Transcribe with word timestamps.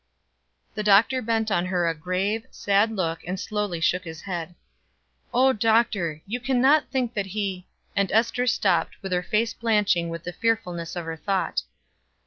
The 0.73 0.81
doctor 0.81 1.21
bent 1.21 1.51
on 1.51 1.67
her 1.67 1.85
a 1.87 1.93
grave, 1.93 2.47
sad 2.49 2.89
look, 2.89 3.19
and 3.27 3.39
slowly 3.39 3.79
shook 3.79 4.03
his 4.03 4.21
head. 4.21 4.55
"Oh, 5.31 5.53
Doctor! 5.53 6.23
you 6.25 6.39
can 6.39 6.59
not 6.59 6.89
think 6.89 7.13
that 7.13 7.27
he" 7.27 7.67
and 7.95 8.11
Ester 8.11 8.47
stopped, 8.47 8.95
her 9.03 9.21
face 9.21 9.53
blanching 9.53 10.09
with 10.09 10.23
the 10.23 10.33
fearfulness 10.33 10.95
of 10.95 11.05
her 11.05 11.17
thought. 11.17 11.61